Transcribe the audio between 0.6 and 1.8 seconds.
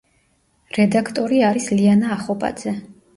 რედაქტორი არის